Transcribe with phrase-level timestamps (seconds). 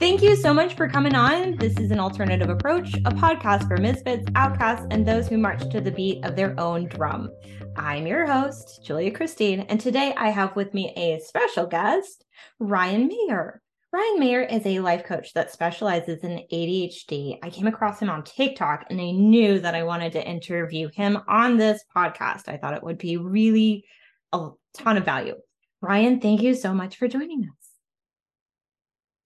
[0.00, 1.56] Thank you so much for coming on.
[1.58, 5.80] This is an alternative approach, a podcast for misfits, outcasts, and those who march to
[5.82, 7.30] the beat of their own drum.
[7.76, 12.24] I'm your host, Julia Christine, and today I have with me a special guest,
[12.58, 13.60] Ryan Mayer.
[13.92, 17.38] Ryan Mayer is a life coach that specializes in ADHD.
[17.42, 21.18] I came across him on TikTok and I knew that I wanted to interview him
[21.28, 22.48] on this podcast.
[22.48, 23.84] I thought it would be really
[24.32, 24.48] a
[24.78, 25.34] ton of value.
[25.82, 27.59] Ryan, thank you so much for joining us.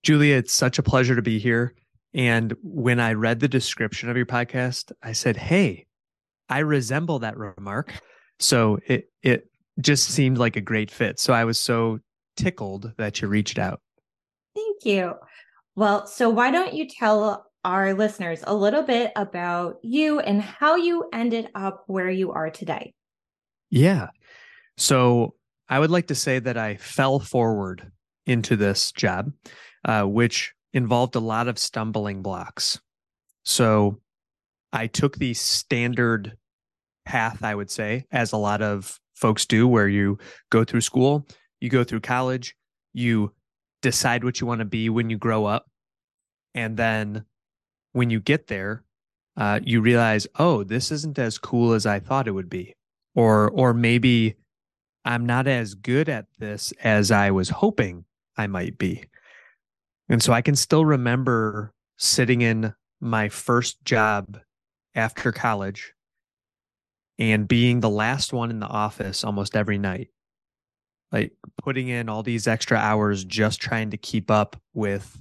[0.04, 1.74] Julia, it's such a pleasure to be here.
[2.12, 5.86] And when I read the description of your podcast, I said, Hey,
[6.50, 7.92] I resemble that remark.
[8.38, 9.48] So it, it
[9.80, 11.18] just seemed like a great fit.
[11.18, 12.00] So I was so
[12.36, 13.80] tickled that you reached out.
[14.54, 15.12] Thank you.
[15.74, 20.76] Well, so why don't you tell our listeners a little bit about you and how
[20.76, 22.92] you ended up where you are today?
[23.70, 24.08] Yeah.
[24.76, 25.34] So
[25.66, 27.90] I would like to say that I fell forward
[28.26, 29.32] into this job
[29.84, 32.80] uh, which involved a lot of stumbling blocks.
[33.44, 34.00] So
[34.72, 36.36] I took the standard
[37.04, 40.18] path, I would say, as a lot of folks do, where you
[40.50, 41.26] go through school,
[41.60, 42.56] you go through college,
[42.92, 43.32] you
[43.82, 45.66] decide what you want to be when you grow up.
[46.54, 47.24] And then
[47.92, 48.82] when you get there,
[49.36, 52.74] uh, you realize, oh, this isn't as cool as I thought it would be.
[53.14, 54.36] Or, or maybe
[55.04, 58.04] I'm not as good at this as I was hoping
[58.36, 59.04] I might be.
[60.08, 64.38] And so I can still remember sitting in my first job
[64.94, 65.92] after college
[67.18, 70.08] and being the last one in the office almost every night.
[71.12, 71.32] Like
[71.62, 75.20] putting in all these extra hours just trying to keep up with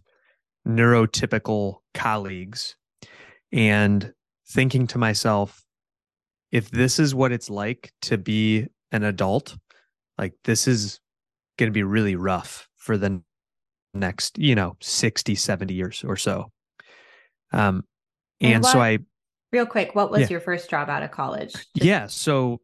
[0.67, 2.75] neurotypical colleagues
[3.51, 4.11] and
[4.49, 5.63] thinking to myself,
[6.51, 9.55] if this is what it's like to be an adult,
[10.17, 10.99] like this is
[11.57, 13.21] going to be really rough for the
[13.93, 16.51] next, you know, 60, 70 years or so.
[17.51, 17.83] Um,
[18.41, 18.99] and, and what, so I,
[19.51, 20.27] real quick, what was yeah.
[20.29, 21.53] your first job out of college?
[21.53, 22.07] Just- yeah.
[22.07, 22.59] So,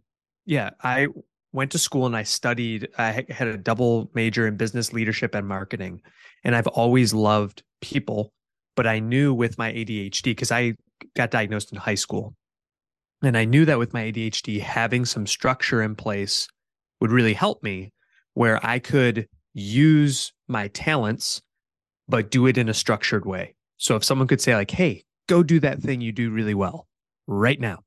[0.45, 1.07] yeah, I
[1.53, 5.47] went to school and I studied, I had a double major in business leadership and
[5.47, 6.01] marketing.
[6.43, 8.33] And I've always loved people,
[8.75, 10.73] but I knew with my ADHD, because I
[11.15, 12.35] got diagnosed in high school.
[13.21, 16.47] And I knew that with my ADHD, having some structure in place
[17.01, 17.91] would really help me
[18.33, 21.41] where I could use my talents,
[22.07, 23.55] but do it in a structured way.
[23.77, 26.87] So if someone could say, like, hey, go do that thing you do really well
[27.27, 27.79] right now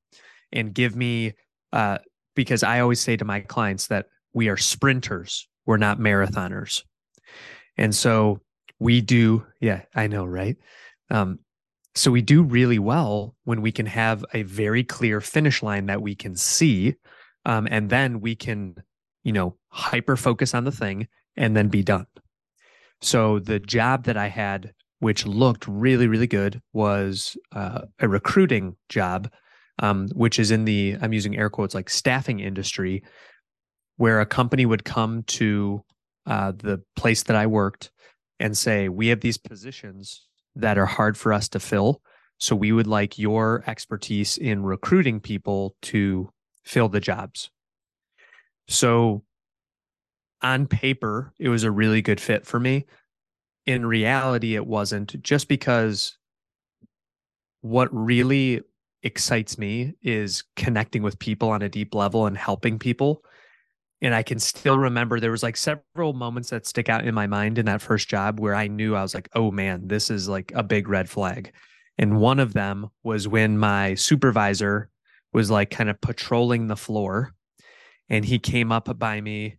[0.53, 1.33] and give me,
[1.73, 1.99] uh,
[2.35, 6.83] because I always say to my clients that we are sprinters, we're not marathoners.
[7.77, 8.41] And so
[8.79, 10.57] we do, yeah, I know, right?
[11.11, 11.41] Um,
[11.95, 16.01] so we do really well when we can have a very clear finish line that
[16.01, 16.95] we can see.
[17.45, 18.77] Um, and then we can,
[19.25, 22.07] you know, hyper focus on the thing and then be done.
[23.01, 28.77] So the job that I had, which looked really, really good, was uh, a recruiting
[28.89, 29.31] job,
[29.81, 33.03] um, which is in the, I'm using air quotes, like staffing industry,
[33.97, 35.85] where a company would come to
[36.27, 37.91] uh, the place that I worked
[38.39, 42.01] and say, We have these positions that are hard for us to fill.
[42.39, 46.31] So we would like your expertise in recruiting people to
[46.65, 47.51] fill the jobs.
[48.69, 49.25] So
[50.43, 52.85] on paper, it was a really good fit for me.
[53.65, 56.17] In reality, it wasn't just because
[57.61, 58.61] what really
[59.05, 63.23] excites me is connecting with people on a deep level and helping people.
[64.01, 67.29] And I can still remember there was like several moments that stick out in my
[67.29, 70.29] mind in that first job where I knew I was like, oh man, this is
[70.29, 71.53] like a big red flag.
[71.99, 74.89] And one of them was when my supervisor
[75.33, 77.33] was like kind of patrolling the floor
[78.09, 79.59] and he came up by me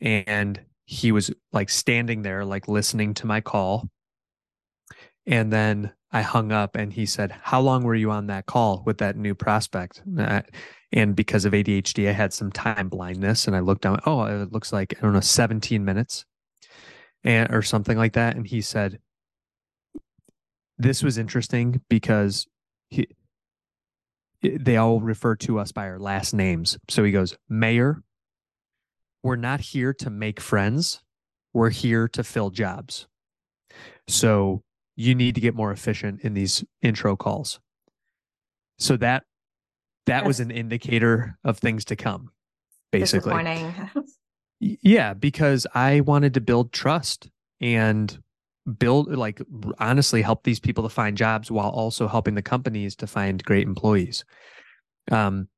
[0.00, 3.88] and he was like standing there like listening to my call
[5.26, 8.82] and then i hung up and he said how long were you on that call
[8.84, 10.02] with that new prospect
[10.92, 14.52] and, because of adhd i had some time blindness and i looked down oh it
[14.52, 16.24] looks like i don't know 17 minutes
[17.26, 18.98] and, or something like that and he said
[20.76, 22.46] this was interesting because
[22.90, 23.06] he,
[24.42, 28.02] they all refer to us by our last names so he goes Mayer
[29.24, 31.00] we're not here to make friends.
[31.54, 33.08] We're here to fill jobs.
[34.06, 34.62] So
[34.96, 37.58] you need to get more efficient in these intro calls.
[38.78, 39.24] So that
[40.06, 40.26] that yes.
[40.26, 42.30] was an indicator of things to come,
[42.92, 43.42] basically.
[44.60, 47.30] yeah, because I wanted to build trust
[47.62, 48.16] and
[48.78, 49.40] build like
[49.78, 53.66] honestly help these people to find jobs while also helping the companies to find great
[53.66, 54.24] employees.
[55.10, 55.48] Um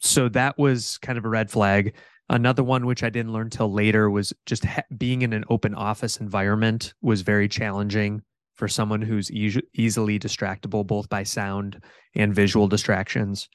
[0.00, 1.94] so that was kind of a red flag
[2.30, 5.74] Another one which I didn't learn till later was just ha- being in an open
[5.74, 8.22] office environment was very challenging
[8.54, 11.82] for someone who's e- easily distractible both by sound
[12.14, 13.48] and visual distractions.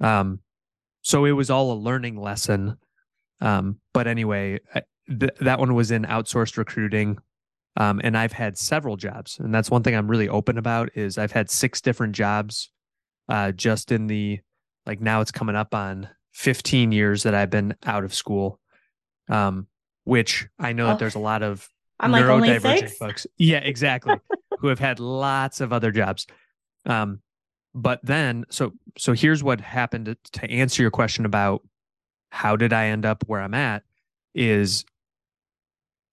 [0.00, 0.40] Um,
[1.00, 2.76] so it was all a learning lesson.
[3.40, 4.60] Um, but anyway,
[5.08, 7.16] th- that one was in outsourced recruiting.
[7.78, 11.16] Um, and I've had several jobs, and that's one thing I'm really open about is
[11.16, 12.70] I've had six different jobs,
[13.28, 14.40] uh, just in the
[14.84, 18.60] like now it's coming up on 15 years that I've been out of school,
[19.28, 19.66] um,
[20.04, 21.68] which I know oh, that there's a lot of
[22.00, 23.26] I'm neurodivergent like folks.
[23.36, 24.14] Yeah, exactly.
[24.58, 26.26] who have had lots of other jobs.
[26.84, 27.20] Um,
[27.74, 31.62] but then, so so here's what happened to, to answer your question about
[32.30, 33.82] how did I end up where I'm at
[34.34, 34.84] is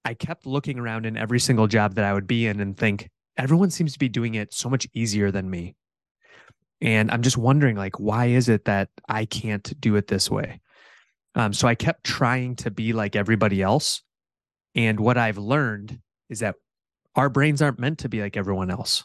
[0.03, 3.09] I kept looking around in every single job that I would be in and think
[3.37, 5.75] everyone seems to be doing it so much easier than me.
[6.81, 10.59] And I'm just wondering, like, why is it that I can't do it this way?
[11.33, 14.01] Um, so I kept trying to be like everybody else.
[14.75, 15.99] And what I've learned
[16.29, 16.55] is that
[17.15, 19.03] our brains aren't meant to be like everyone else.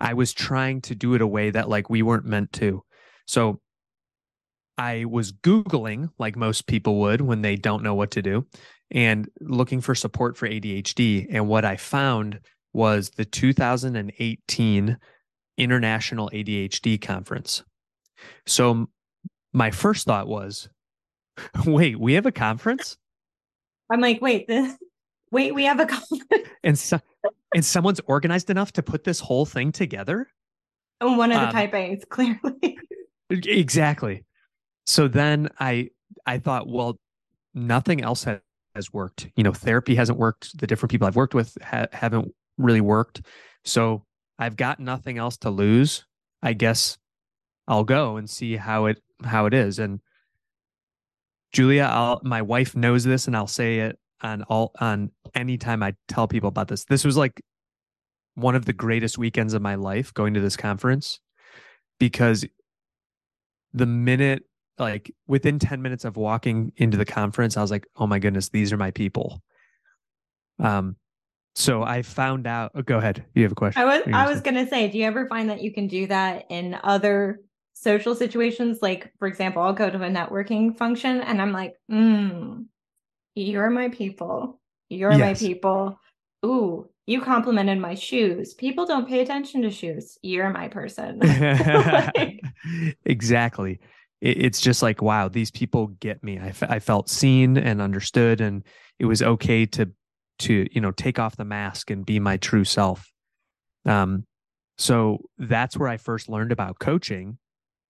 [0.00, 2.82] I was trying to do it a way that like we weren't meant to.
[3.26, 3.60] So
[4.78, 8.46] I was Googling, like most people would when they don't know what to do,
[8.92, 11.26] and looking for support for ADHD.
[11.30, 12.40] And what I found
[12.72, 14.96] was the 2018
[15.58, 17.64] International ADHD Conference.
[18.46, 18.88] So
[19.52, 20.68] my first thought was,
[21.66, 22.96] wait, we have a conference?
[23.90, 24.76] I'm like, wait, this,
[25.30, 26.22] wait, we have a conference.
[26.64, 26.98] And, so,
[27.54, 30.28] and someone's organized enough to put this whole thing together?
[31.00, 32.78] And oh, one of the um, type A's, clearly.
[33.30, 34.24] exactly.
[34.84, 35.90] So then I
[36.26, 36.98] I thought, well,
[37.54, 38.40] nothing else has,
[38.74, 39.28] has worked.
[39.36, 40.58] You know, therapy hasn't worked.
[40.58, 43.22] The different people I've worked with ha- haven't really worked.
[43.64, 44.04] So
[44.38, 46.06] I've got nothing else to lose.
[46.42, 46.96] I guess
[47.66, 49.78] I'll go and see how it how it is.
[49.78, 50.00] And
[51.52, 55.10] Julia, I'll, my wife knows this, and I'll say it on all on
[55.60, 56.84] time I tell people about this.
[56.84, 57.42] This was like
[58.34, 61.20] one of the greatest weekends of my life going to this conference
[61.98, 62.44] because
[63.72, 64.44] the minute
[64.78, 68.48] like within 10 minutes of walking into the conference i was like oh my goodness
[68.48, 69.42] these are my people
[70.60, 70.94] um
[71.54, 72.72] so I found out.
[72.74, 73.24] Oh, go ahead.
[73.34, 73.82] You have a question.
[73.82, 76.06] I was I was going to say, do you ever find that you can do
[76.06, 77.40] that in other
[77.74, 78.78] social situations?
[78.82, 82.64] Like, for example, I'll go to a networking function and I'm like, mm,
[83.34, 84.60] you're my people.
[84.88, 85.20] You're yes.
[85.20, 85.98] my people.
[86.46, 88.54] Ooh, you complimented my shoes.
[88.54, 90.16] People don't pay attention to shoes.
[90.22, 91.18] You're my person.
[91.20, 92.40] like...
[93.04, 93.80] exactly.
[94.20, 96.38] It's just like, wow, these people get me.
[96.40, 98.64] I, f- I felt seen and understood, and
[98.98, 99.92] it was okay to
[100.38, 103.10] to you know take off the mask and be my true self
[103.86, 104.24] um,
[104.76, 107.38] so that's where i first learned about coaching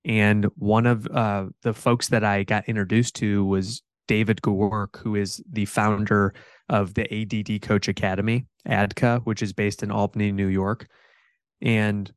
[0.04, 5.14] and one of uh, the folks that i got introduced to was david Giwerc who
[5.14, 6.34] is the founder
[6.68, 10.86] of the add coach academy adca which is based in albany new york
[11.60, 12.10] and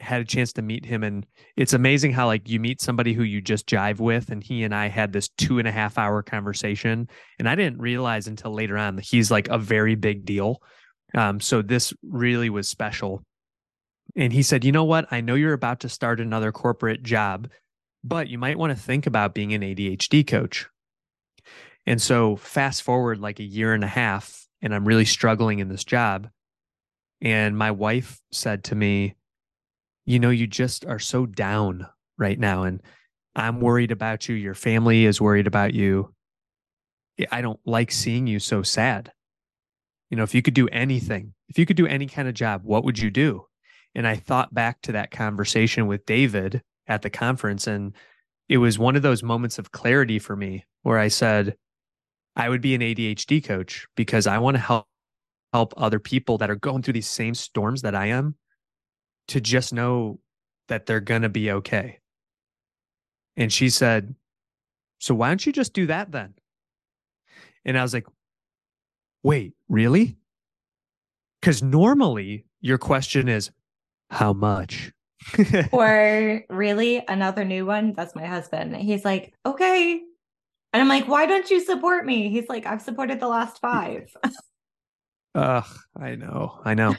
[0.00, 3.22] had a chance to meet him and it's amazing how like you meet somebody who
[3.24, 6.22] you just jive with and he and i had this two and a half hour
[6.22, 7.08] conversation
[7.38, 10.62] and i didn't realize until later on that he's like a very big deal
[11.14, 13.22] um, so this really was special
[14.14, 17.48] and he said you know what i know you're about to start another corporate job
[18.04, 20.66] but you might want to think about being an adhd coach
[21.86, 25.68] and so fast forward like a year and a half and i'm really struggling in
[25.68, 26.28] this job
[27.20, 29.16] and my wife said to me
[30.08, 31.86] you know, you just are so down
[32.16, 32.62] right now.
[32.62, 32.80] And
[33.36, 34.36] I'm worried about you.
[34.36, 36.14] Your family is worried about you.
[37.30, 39.12] I don't like seeing you so sad.
[40.08, 42.62] You know, if you could do anything, if you could do any kind of job,
[42.64, 43.44] what would you do?
[43.94, 47.66] And I thought back to that conversation with David at the conference.
[47.66, 47.92] And
[48.48, 51.54] it was one of those moments of clarity for me where I said,
[52.34, 54.86] I would be an ADHD coach because I want to help
[55.52, 58.36] help other people that are going through these same storms that I am
[59.28, 60.18] to just know
[60.68, 61.98] that they're going to be okay.
[63.36, 64.14] And she said,
[64.98, 66.34] So why don't you just do that then?
[67.64, 68.06] And I was like,
[69.22, 70.16] Wait, really?
[71.40, 73.50] Because normally your question is,
[74.10, 74.92] How much?
[75.72, 79.94] or really another new one that's my husband he's like okay
[80.72, 84.08] and i'm like why don't you support me he's like i've supported the last five
[85.34, 85.66] ugh
[86.00, 86.94] i know i know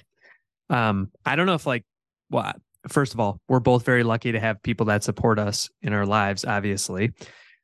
[0.69, 1.86] um i don't know if like
[2.29, 2.53] well,
[2.88, 6.05] first of all, we're both very lucky to have people that support us in our
[6.05, 7.12] lives, obviously.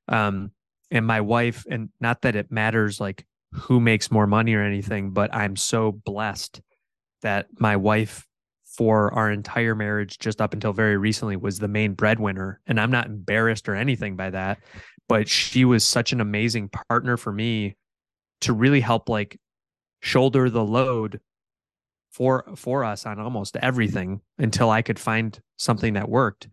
[0.08, 0.52] Um,
[0.92, 5.12] and my wife, and not that it matters like who makes more money or anything,
[5.12, 6.62] but I'm so blessed
[7.22, 8.28] that my wife
[8.78, 12.92] for our entire marriage just up until very recently was the main breadwinner and i'm
[12.92, 14.60] not embarrassed or anything by that
[15.08, 17.78] but she was such an amazing partner for me
[18.42, 19.40] to really help like
[20.02, 21.22] shoulder the load
[22.16, 26.48] for for us on almost everything until I could find something that worked.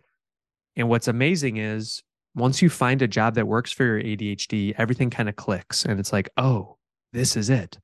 [0.74, 2.02] And what's amazing is
[2.34, 6.00] once you find a job that works for your ADHD, everything kind of clicks and
[6.00, 6.78] it's like, "Oh,
[7.12, 7.78] this is it."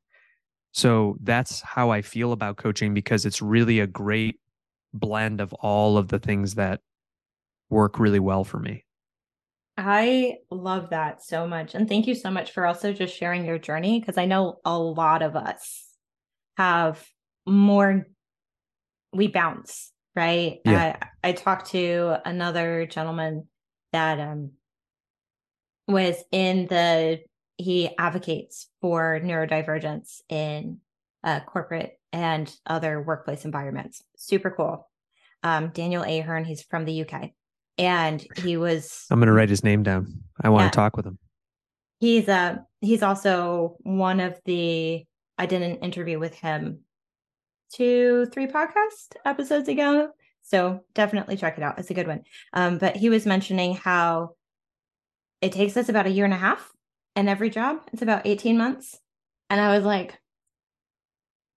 [0.72, 4.40] So that's how I feel about coaching because it's really a great
[4.92, 6.80] blend of all of the things that
[7.70, 8.84] work really well for me.
[9.76, 11.76] I love that so much.
[11.76, 14.76] And thank you so much for also just sharing your journey because I know a
[14.76, 15.84] lot of us
[16.56, 17.06] have
[17.48, 18.06] more
[19.12, 20.74] we bounce right yeah.
[20.82, 23.48] I, uh, I talked to another gentleman
[23.92, 24.52] that um
[25.88, 27.20] was in the
[27.56, 30.78] he advocates for neurodivergence in
[31.24, 34.88] uh, corporate and other workplace environments super cool
[35.42, 37.30] um daniel ahern he's from the uk
[37.78, 40.06] and he was i'm gonna write his name down
[40.42, 40.70] i want yeah.
[40.70, 41.18] to talk with him
[41.98, 45.02] he's uh he's also one of the
[45.38, 46.80] i did an interview with him
[47.72, 50.10] two, three podcast episodes ago.
[50.42, 51.78] So definitely check it out.
[51.78, 52.22] It's a good one.
[52.52, 54.34] Um, but he was mentioning how
[55.40, 56.72] it takes us about a year and a half
[57.16, 58.98] in every job, it's about 18 months.
[59.50, 60.20] And I was like,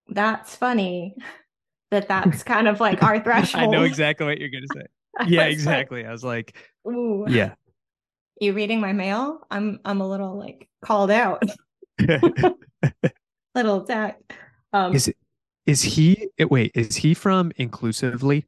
[0.08, 1.16] that's funny
[1.92, 3.64] that that's kind of like our threshold.
[3.64, 4.86] I know exactly what you're going to say.
[5.28, 6.00] yeah, exactly.
[6.02, 7.26] Like, I was like, ooh.
[7.28, 7.54] Yeah.
[8.40, 9.42] You reading my mail?
[9.52, 11.44] I'm I'm a little like called out.
[13.54, 14.18] little attack.
[14.74, 15.18] Um, is it
[15.66, 18.46] is he eh, wait, is he from inclusively?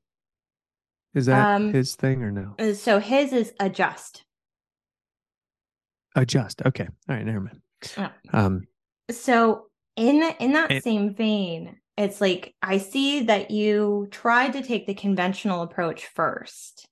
[1.13, 2.55] Is that um, his thing or no?
[2.57, 4.23] Uh, so his is adjust.
[6.15, 6.61] Adjust.
[6.65, 6.87] Okay.
[7.09, 7.61] All right, never mind.
[8.31, 8.61] Um
[9.11, 9.65] so
[9.95, 14.87] in in that it, same vein, it's like I see that you tried to take
[14.87, 16.87] the conventional approach first.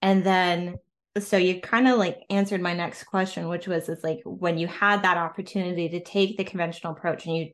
[0.00, 0.76] And then
[1.18, 4.68] so you kind of like answered my next question, which was it's like when you
[4.68, 7.48] had that opportunity to take the conventional approach and you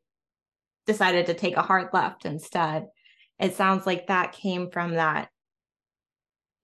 [0.86, 2.86] decided to take a hard left instead.
[3.38, 5.28] It sounds like that came from that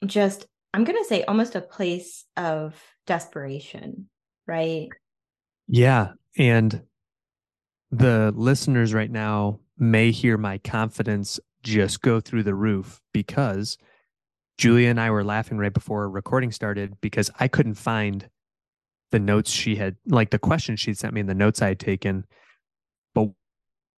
[0.07, 4.09] just, I'm going to say almost a place of desperation,
[4.47, 4.89] right?
[5.69, 6.12] Yeah.
[6.39, 6.83] And
[7.91, 13.77] the listeners right now may hear my confidence just go through the roof because
[14.59, 18.29] Julia and I were laughing right before recording started because I couldn't find
[19.11, 21.81] the notes she had, like the questions she'd sent me and the notes I had
[21.81, 22.25] taken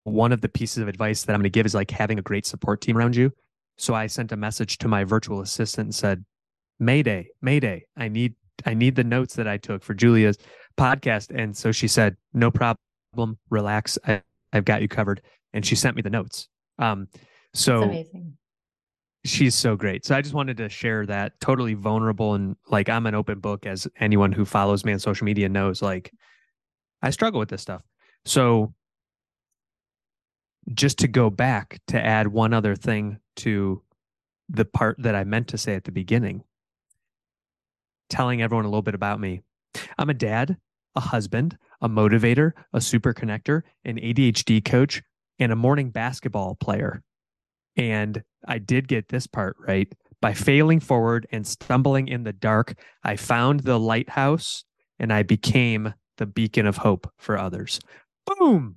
[0.04, 2.24] one of the pieces of advice that I'm going to give is like having a
[2.24, 3.32] great support team around you.
[3.78, 6.26] So I sent a message to my virtual assistant and said,
[6.80, 10.38] Mayday, Mayday, I need I need the notes that I took for Julia's
[10.78, 11.32] podcast.
[11.38, 13.98] And so she said, No problem, relax.
[14.08, 14.22] I,
[14.54, 15.22] have got you covered.
[15.54, 16.50] And she sent me the notes.
[16.78, 17.08] Um,
[17.54, 18.04] so
[19.24, 20.04] she's so great.
[20.06, 23.66] So I just wanted to share that totally vulnerable and like I'm an open book,
[23.66, 26.12] as anyone who follows me on social media knows, like
[27.02, 27.82] I struggle with this stuff.
[28.26, 28.74] So
[30.74, 33.82] just to go back to add one other thing to
[34.50, 36.44] the part that I meant to say at the beginning,
[38.10, 39.42] telling everyone a little bit about me.
[39.98, 40.58] I'm a dad,
[40.96, 45.02] a husband, a motivator, a super connector, an ADHD coach,
[45.40, 47.02] and a morning basketball player.
[47.78, 49.92] And I did get this part right.
[50.22, 54.64] By failing forward and stumbling in the dark, I found the lighthouse
[55.00, 57.80] and I became the beacon of hope for others.
[58.28, 58.76] Boom!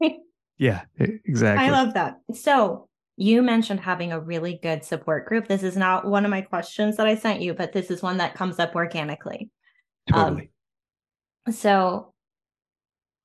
[0.58, 1.64] yeah, exactly.
[1.66, 2.16] I love that.
[2.34, 5.48] So you mentioned having a really good support group.
[5.48, 8.18] This is not one of my questions that I sent you, but this is one
[8.18, 9.50] that comes up organically.
[10.12, 10.50] Um, totally.
[11.46, 12.12] Um, so,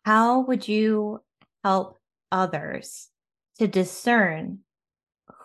[0.05, 1.19] how would you
[1.63, 1.97] help
[2.31, 3.07] others
[3.59, 4.59] to discern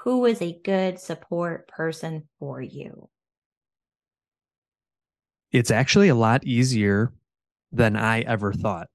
[0.02, 3.08] who is a good support person for you?
[5.52, 7.12] It's actually a lot easier
[7.72, 8.88] than I ever thought.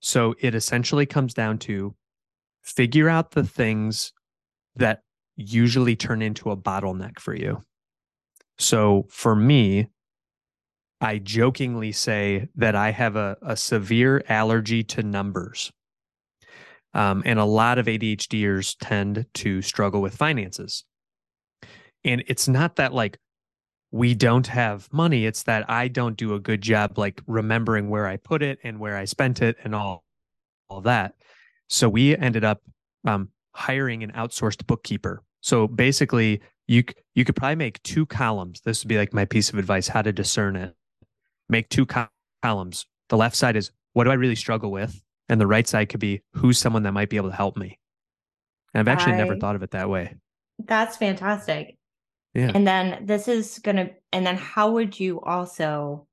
[0.00, 1.94] So it essentially comes down to
[2.62, 4.12] figure out the things
[4.76, 5.02] that
[5.36, 7.62] usually turn into a bottleneck for you.
[8.58, 9.88] So for me,
[11.00, 15.70] I jokingly say that I have a, a severe allergy to numbers.
[16.94, 20.84] Um, and a lot of ADHDers tend to struggle with finances.
[22.04, 23.18] And it's not that like
[23.92, 25.26] we don't have money.
[25.26, 28.80] It's that I don't do a good job like remembering where I put it and
[28.80, 30.04] where I spent it and all
[30.68, 31.14] all that.
[31.68, 32.62] So we ended up
[33.06, 35.22] um, hiring an outsourced bookkeeper.
[35.40, 36.82] So basically, you
[37.14, 38.60] you could probably make two columns.
[38.62, 40.74] This would be like my piece of advice: how to discern it.
[41.48, 42.08] Make two co-
[42.42, 42.86] columns.
[43.08, 46.00] The left side is what do I really struggle with, and the right side could
[46.00, 47.78] be who's someone that might be able to help me.
[48.74, 50.16] And I've actually I, never thought of it that way.
[50.58, 51.75] That's fantastic.
[52.36, 52.50] Yeah.
[52.54, 56.06] And then this is going to, and then how would you also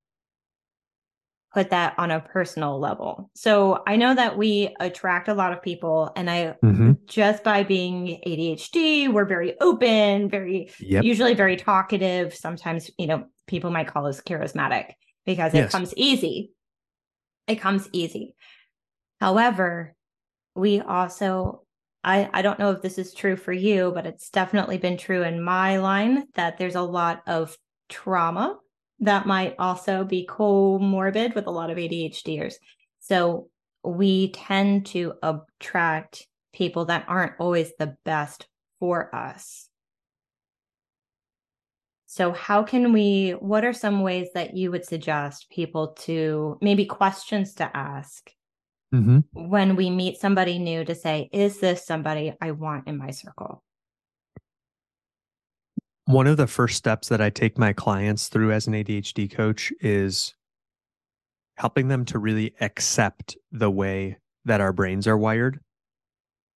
[1.54, 3.30] put that on a personal level?
[3.36, 6.94] So I know that we attract a lot of people, and I mm-hmm.
[7.08, 11.04] just by being ADHD, we're very open, very, yep.
[11.04, 12.34] usually very talkative.
[12.34, 14.92] Sometimes, you know, people might call us charismatic
[15.26, 15.72] because it yes.
[15.74, 16.52] comes easy.
[17.48, 18.34] It comes easy.
[19.20, 19.94] However,
[20.56, 21.64] we also
[22.04, 25.24] I, I don't know if this is true for you, but it's definitely been true
[25.24, 27.58] in my line that there's a lot of
[27.90, 28.58] trauma
[29.00, 32.56] that might also be comorbid with a lot of ADHDers.
[33.00, 33.50] So
[33.84, 38.48] we tend to attract people that aren't always the best
[38.80, 39.70] for us.
[42.06, 43.32] So, how can we?
[43.32, 48.30] What are some ways that you would suggest people to maybe questions to ask
[48.94, 49.20] mm-hmm.
[49.34, 53.64] when we meet somebody new to say, is this somebody I want in my circle?
[56.06, 59.72] One of the first steps that I take my clients through as an ADHD coach
[59.80, 60.36] is
[61.58, 65.60] helping them to really accept the way that our brains are wired.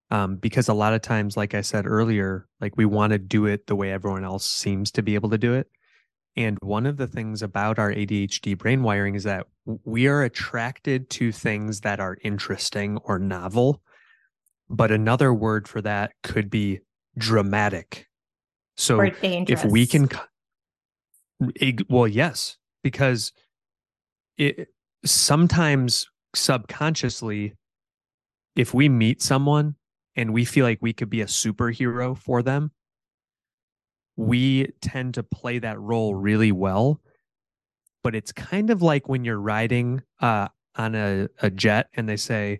[0.10, 3.46] Um, because a lot of times, like I said earlier, like we want to do
[3.46, 5.70] it the way everyone else seems to be able to do it.
[6.38, 11.10] And one of the things about our ADHD brain wiring is that we are attracted
[11.10, 13.82] to things that are interesting or novel.
[14.70, 16.82] But another word for that could be
[17.18, 18.08] dramatic.
[18.78, 20.10] So if we can,
[21.90, 23.32] well, yes, because
[24.38, 24.68] it
[25.04, 27.56] sometimes subconsciously,
[28.56, 29.74] if we meet someone
[30.16, 32.70] and we feel like we could be a superhero for them,
[34.18, 37.00] we tend to play that role really well.
[38.04, 42.18] But it's kind of like when you're riding uh, on a, a jet and they
[42.18, 42.60] say,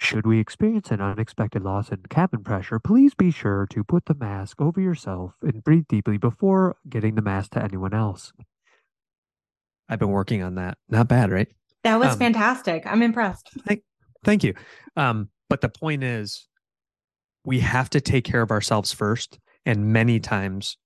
[0.00, 4.14] should we experience an unexpected loss in cabin pressure, please be sure to put the
[4.14, 8.32] mask over yourself and breathe deeply before getting the mask to anyone else.
[9.88, 10.78] I've been working on that.
[10.88, 11.48] Not bad, right?
[11.84, 12.82] That was um, fantastic.
[12.86, 13.50] I'm impressed.
[13.66, 13.82] Thank,
[14.24, 14.54] thank you.
[14.96, 16.48] Um, but the point is,
[17.44, 19.38] we have to take care of ourselves first.
[19.66, 20.76] And many times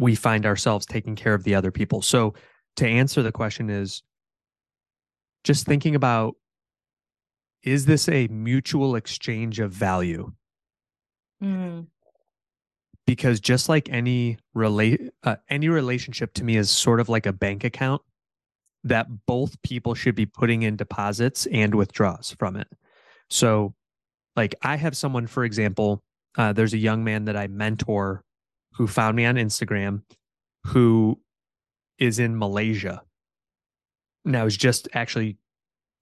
[0.00, 2.00] we find ourselves taking care of the other people.
[2.00, 2.34] So
[2.76, 4.02] to answer the question is
[5.44, 6.34] just thinking about
[7.62, 10.32] is this a mutual exchange of value?
[11.44, 11.88] Mm.
[13.06, 17.32] Because just like any relate uh, any relationship to me is sort of like a
[17.32, 18.00] bank account
[18.82, 22.68] that both people should be putting in deposits and withdrawals from it.
[23.28, 23.74] So,
[24.36, 26.02] like I have someone, for example,
[26.38, 28.24] uh, there's a young man that I mentor
[28.80, 30.00] who found me on Instagram,
[30.68, 31.20] who
[31.98, 33.02] is in Malaysia.
[34.24, 35.36] And I was just actually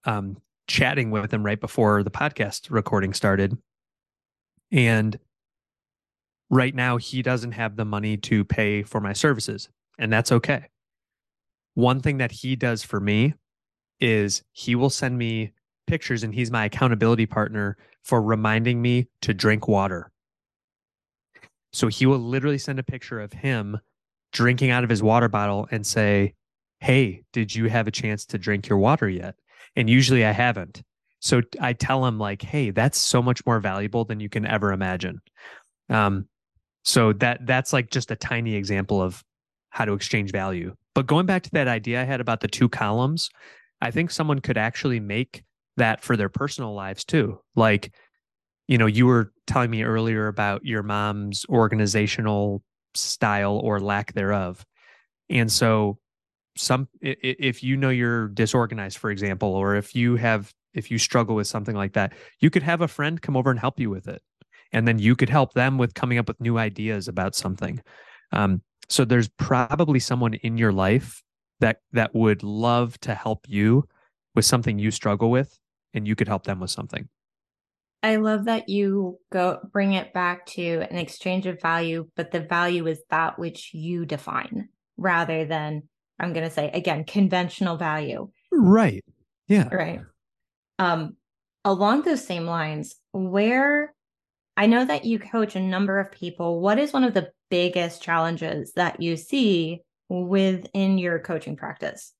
[0.05, 0.37] um,
[0.67, 3.57] chatting with him right before the podcast recording started.
[4.71, 5.19] And
[6.49, 10.67] right now, he doesn't have the money to pay for my services, and that's okay.
[11.73, 13.33] One thing that he does for me
[13.99, 15.51] is he will send me
[15.85, 20.13] pictures, and he's my accountability partner for reminding me to drink water.
[21.71, 23.79] So he will literally send a picture of him
[24.31, 26.33] drinking out of his water bottle and say,
[26.79, 29.35] Hey, did you have a chance to drink your water yet?
[29.75, 30.81] And usually I haven't.
[31.21, 34.71] So I tell him, like, hey, that's so much more valuable than you can ever
[34.71, 35.19] imagine.
[35.89, 36.29] Um,
[36.85, 39.21] so that that's like just a tiny example of
[39.71, 40.73] how to exchange value.
[40.95, 43.29] But going back to that idea I had about the two columns,
[43.81, 45.43] I think someone could actually make
[45.75, 47.41] that for their personal lives too.
[47.57, 47.91] Like
[48.69, 52.61] you know, you were telling me earlier about your mom's organizational
[52.93, 54.63] style or lack thereof.
[55.27, 55.97] And so
[56.55, 61.35] some if you know you're disorganized for example or if you have if you struggle
[61.35, 64.07] with something like that, you could have a friend come over and help you with
[64.07, 64.21] it.
[64.71, 67.81] And then you could help them with coming up with new ideas about something.
[68.31, 71.23] Um, so there's probably someone in your life
[71.59, 73.85] that that would love to help you
[74.35, 75.57] with something you struggle with,
[75.95, 77.09] and you could help them with something.
[78.01, 82.39] I love that you go bring it back to an exchange of value, but the
[82.39, 85.83] value is that which you define rather than,
[86.17, 88.29] I'm going to say again, conventional value.
[88.51, 89.03] Right.
[89.47, 89.67] Yeah.
[89.73, 90.01] Right.
[90.77, 91.17] Um,
[91.65, 93.93] along those same lines, where
[94.55, 98.01] I know that you coach a number of people, what is one of the biggest
[98.01, 102.13] challenges that you see within your coaching practice?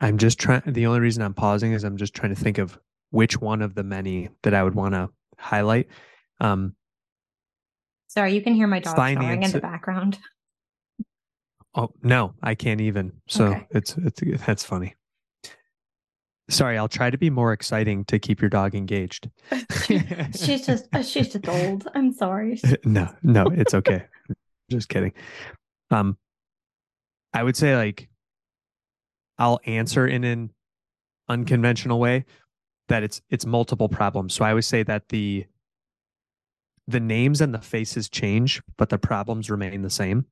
[0.00, 0.62] I'm just trying.
[0.66, 2.78] The only reason I'm pausing is I'm just trying to think of
[3.10, 5.88] which one of the many that I would want to highlight.
[6.40, 6.74] Um,
[8.08, 10.18] Sorry, you can hear my dog in the background.
[11.74, 13.12] Oh no, I can't even.
[13.28, 13.66] So okay.
[13.70, 14.94] it's it's that's funny.
[16.48, 19.28] Sorry, I'll try to be more exciting to keep your dog engaged.
[20.34, 21.88] she's just uh, she's just old.
[21.94, 22.60] I'm sorry.
[22.84, 24.04] no, no, it's okay.
[24.70, 25.12] just kidding.
[25.90, 26.16] Um,
[27.34, 28.08] I would say like
[29.38, 30.50] I'll answer in an
[31.28, 32.24] unconventional way
[32.88, 34.34] that it's it's multiple problems.
[34.34, 35.44] So I always say that the
[36.88, 40.26] the names and the faces change, but the problems remain the same.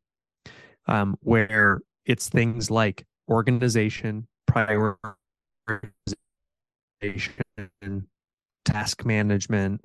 [0.87, 4.99] Um, where it's things like organization, prioritization,
[8.67, 9.81] task management,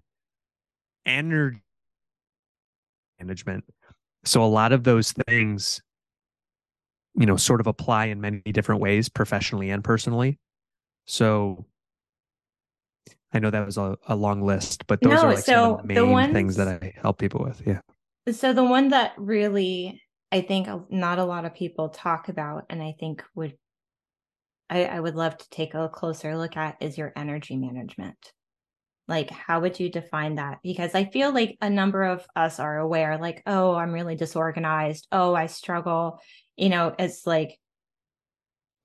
[1.06, 1.62] energy
[3.20, 3.64] management.
[4.26, 5.82] So a lot of those things
[7.16, 10.38] you know sort of apply in many different ways professionally and personally
[11.06, 11.66] so
[13.34, 15.96] i know that was a, a long list but those no, are like so the,
[15.96, 17.80] the ones, things that i help people with yeah
[18.32, 22.82] so the one that really i think not a lot of people talk about and
[22.82, 23.56] i think would
[24.72, 28.18] I, I would love to take a closer look at is your energy management
[29.08, 32.78] like how would you define that because i feel like a number of us are
[32.78, 36.20] aware like oh i'm really disorganized oh i struggle
[36.60, 37.58] you know, it's like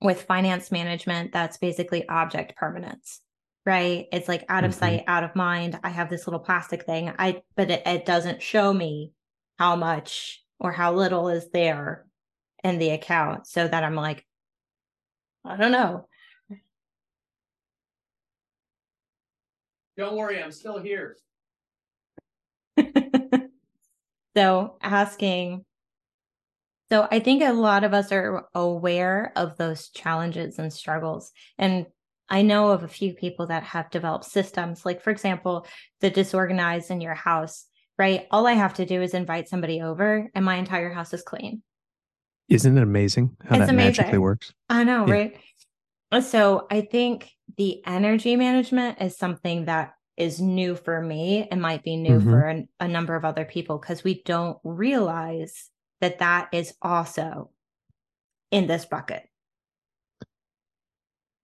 [0.01, 3.21] with finance management, that's basically object permanence,
[3.65, 4.07] right?
[4.13, 4.79] It's like out of mm-hmm.
[4.79, 5.77] sight, out of mind.
[5.83, 7.11] I have this little plastic thing.
[7.19, 9.11] I, but it, it doesn't show me
[9.59, 12.05] how much or how little is there
[12.63, 14.25] in the account so that I'm like,
[15.43, 16.07] I don't know.
[19.97, 21.17] Don't worry, I'm still here.
[24.35, 25.65] so asking
[26.91, 31.31] so I think a lot of us are aware of those challenges and struggles.
[31.57, 31.87] And
[32.29, 35.65] I know of a few people that have developed systems, like, for example,
[36.01, 37.65] the disorganized in your house,
[37.97, 38.27] right?
[38.31, 41.61] All I have to do is invite somebody over, and my entire house is clean.
[42.49, 43.97] Isn't it amazing how it's that amazing.
[44.03, 44.53] magically works?
[44.69, 45.13] I know, yeah.
[45.13, 46.23] right?
[46.23, 51.83] So I think the energy management is something that is new for me and might
[51.83, 52.29] be new mm-hmm.
[52.29, 55.69] for an, a number of other people because we don't realize
[56.05, 57.49] that that is also
[58.51, 59.27] in this bucket.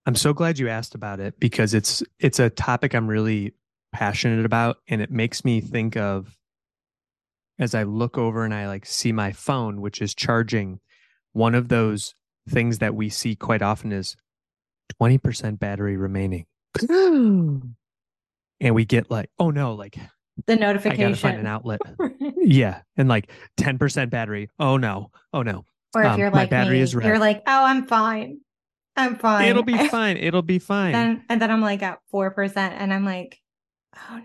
[0.05, 3.55] I'm so glad you asked about it because it's it's a topic I'm really
[3.91, 6.37] passionate about and it makes me think of
[7.57, 10.79] as I look over and I like see my phone which is charging
[11.33, 12.13] one of those
[12.47, 14.15] things that we see quite often is
[15.01, 16.45] 20% battery remaining.
[16.89, 17.65] and
[18.75, 19.97] we get like oh no like
[20.45, 21.05] the notification.
[21.05, 21.81] I gotta find an outlet.
[22.37, 24.49] yeah, and like ten percent battery.
[24.59, 25.65] Oh no, oh no.
[25.95, 27.05] Or if um, you're like battery me, is red.
[27.07, 28.39] you're like, oh, I'm fine,
[28.95, 29.47] I'm fine.
[29.49, 30.15] It'll be fine.
[30.17, 30.93] It'll be fine.
[30.93, 33.39] Then, and then I'm like at four percent, and I'm like,
[33.95, 34.23] oh no.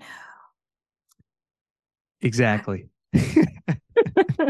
[2.23, 2.87] Exactly.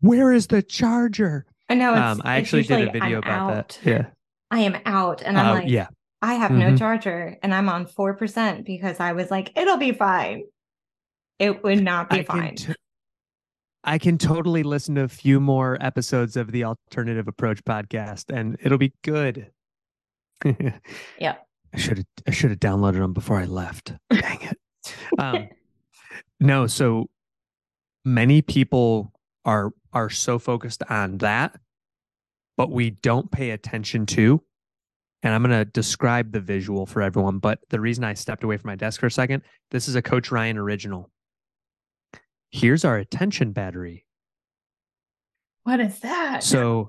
[0.00, 1.44] Where is the charger?
[1.68, 1.94] I know.
[1.94, 3.68] Um, I actually did a video about out.
[3.68, 3.78] that.
[3.88, 4.06] Yeah.
[4.50, 5.88] I am out, and I'm uh, like, yeah.
[6.22, 6.60] I have mm-hmm.
[6.72, 10.44] no charger and I'm on 4% because I was like, it'll be fine.
[11.38, 12.56] It would not be I fine.
[12.56, 12.72] Can t-
[13.82, 18.58] I can totally listen to a few more episodes of the Alternative Approach podcast and
[18.60, 19.50] it'll be good.
[21.18, 21.36] yeah.
[21.72, 23.92] I should have I should have downloaded them before I left.
[24.10, 24.56] Dang it.
[25.18, 25.48] Um,
[26.40, 27.08] no, so
[28.04, 29.12] many people
[29.44, 31.58] are are so focused on that,
[32.56, 34.42] but we don't pay attention to
[35.22, 37.38] and I'm going to describe the visual for everyone.
[37.38, 40.02] But the reason I stepped away from my desk for a second, this is a
[40.02, 41.10] Coach Ryan original.
[42.50, 44.06] Here's our attention battery.
[45.64, 46.42] What is that?
[46.42, 46.86] So,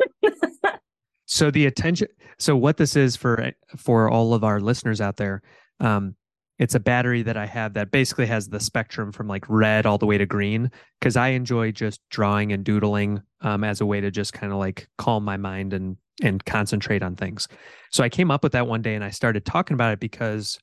[1.26, 2.08] so the attention.
[2.40, 5.42] So what this is for for all of our listeners out there,
[5.80, 6.16] um,
[6.62, 9.98] it's a battery that I have that basically has the spectrum from like red all
[9.98, 10.70] the way to green
[11.00, 14.60] because I enjoy just drawing and doodling um, as a way to just kind of
[14.60, 17.48] like calm my mind and and concentrate on things.
[17.90, 20.60] So I came up with that one day and I started talking about it because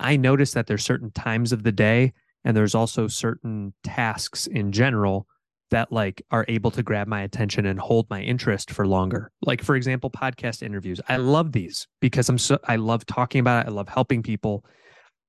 [0.00, 2.12] I noticed that there's certain times of the day
[2.44, 5.28] and there's also certain tasks in general
[5.70, 9.30] that like are able to grab my attention and hold my interest for longer.
[9.42, 11.00] Like for example, podcast interviews.
[11.08, 13.68] I love these because I'm so I love talking about it.
[13.68, 14.64] I love helping people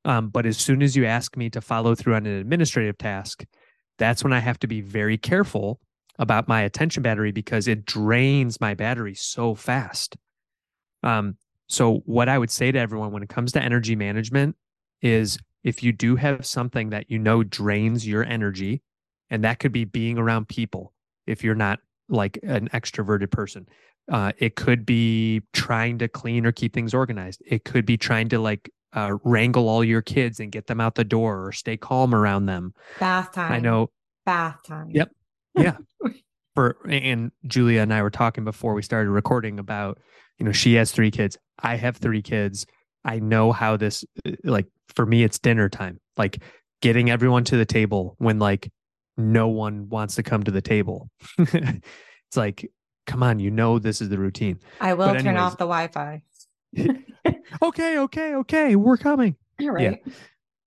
[0.10, 3.46] um, but as soon as you ask me to follow through on an administrative task,
[4.00, 5.80] that's when I have to be very careful
[6.18, 10.18] about my attention battery because it drains my battery so fast.
[11.04, 14.56] Um, so, what I would say to everyone when it comes to energy management
[15.04, 18.82] is if you do have something that you know drains your energy,
[19.30, 20.92] and that could be being around people
[21.28, 23.68] if you're not like an extroverted person.
[24.12, 27.44] Uh, it could be trying to clean or keep things organized.
[27.46, 30.96] It could be trying to like uh, wrangle all your kids and get them out
[30.96, 32.74] the door or stay calm around them.
[33.00, 33.52] Bath time.
[33.52, 33.90] I know.
[34.26, 34.90] Bath time.
[34.92, 35.10] Yep.
[35.56, 35.78] Yeah.
[36.56, 40.00] For and Julia and I were talking before we started recording about,
[40.40, 41.38] you know, she has three kids.
[41.60, 42.66] I have three kids.
[43.06, 46.00] I know how this uh, like for me it's dinner time.
[46.18, 46.42] Like
[46.82, 48.72] getting everyone to the table when like
[49.16, 51.10] no one wants to come to the table.
[51.38, 52.70] it's like,
[53.06, 54.60] come on, you know this is the routine.
[54.82, 56.24] I will anyways, turn off the Wi-Fi.
[57.62, 59.36] okay, okay, okay, we're coming.
[59.58, 60.02] You're right.
[60.06, 60.14] Yeah.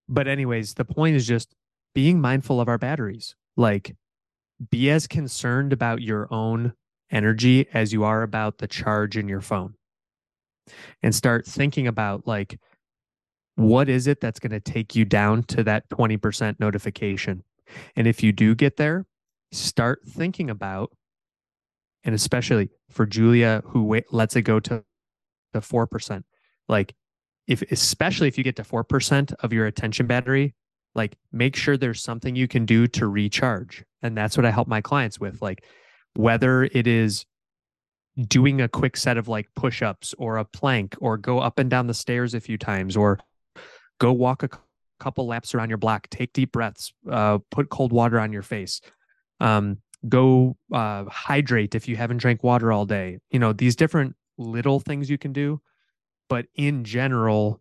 [0.08, 1.54] But anyways, the point is just
[1.94, 3.34] being mindful of our batteries.
[3.56, 3.94] Like
[4.70, 6.72] be as concerned about your own
[7.10, 9.74] energy as you are about the charge in your phone.
[11.02, 12.58] And start thinking about like
[13.56, 17.44] what is it that's going to take you down to that 20% notification.
[17.96, 19.06] And if you do get there,
[19.50, 20.90] start thinking about
[22.04, 24.82] and especially for Julia who wait, lets it go to
[25.54, 26.22] to 4%.
[26.68, 26.94] Like
[27.46, 30.54] if especially if you get to 4% of your attention battery,
[30.94, 33.84] like make sure there's something you can do to recharge.
[34.02, 35.64] And that's what I help my clients with, like
[36.14, 37.24] whether it is
[38.28, 41.86] doing a quick set of like push-ups or a plank or go up and down
[41.86, 43.18] the stairs a few times or
[43.98, 44.50] go walk a
[45.00, 48.80] couple laps around your block, take deep breaths, uh, put cold water on your face.
[49.40, 54.16] Um, go uh, hydrate if you haven't drank water all day you know these different
[54.42, 55.60] little things you can do.
[56.28, 57.60] But in general,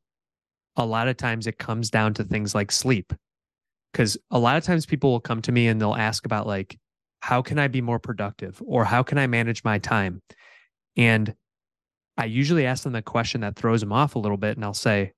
[0.75, 3.13] a lot of times it comes down to things like sleep.
[3.91, 6.77] Because a lot of times people will come to me and they'll ask about, like,
[7.19, 10.21] how can I be more productive or how can I manage my time?
[10.97, 11.35] And
[12.17, 14.73] I usually ask them the question that throws them off a little bit and I'll
[14.73, 15.11] say,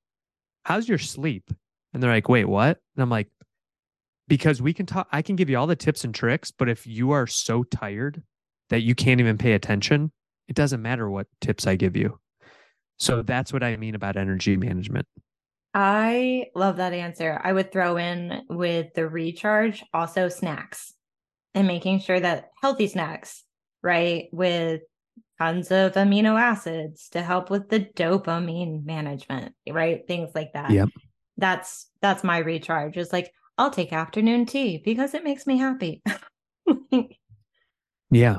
[0.65, 1.49] How's your sleep?
[1.93, 2.79] And they're like, Wait, what?
[2.95, 3.29] And I'm like,
[4.27, 6.87] Because we can talk, I can give you all the tips and tricks, but if
[6.87, 8.23] you are so tired
[8.69, 10.11] that you can't even pay attention,
[10.47, 12.19] it doesn't matter what tips I give you.
[12.97, 15.07] So that's what I mean about energy management.
[15.73, 17.39] I love that answer.
[17.43, 20.93] I would throw in with the recharge also snacks
[21.55, 23.43] and making sure that healthy snacks,
[23.81, 24.81] right, with
[25.39, 30.05] tons of amino acids to help with the dopamine management, right?
[30.07, 30.69] Things like that.
[30.71, 30.89] Yep.
[31.37, 32.95] That's that's my recharge.
[32.97, 36.03] Is like I'll take afternoon tea because it makes me happy.
[38.11, 38.37] yeah.